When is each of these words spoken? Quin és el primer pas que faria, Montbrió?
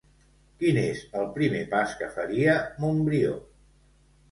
Quin 0.63 0.79
és 0.83 1.03
el 1.19 1.27
primer 1.35 1.61
pas 1.75 1.95
que 2.01 2.09
faria, 2.17 2.57
Montbrió? 2.87 3.39